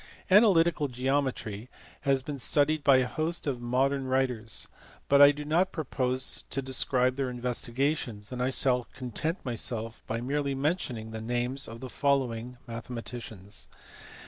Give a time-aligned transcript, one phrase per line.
[0.31, 1.69] Analytical Geometry
[2.09, 4.67] has been studied by a host of modern writers,
[5.07, 10.19] but I do not propose to describe their investigations, and I shall content myself by
[10.19, 13.67] merely mentioning the names of the following mathematicians.